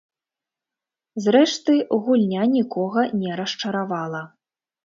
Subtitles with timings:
[1.25, 4.21] Зрэшты, гульня нікога не расчаравала.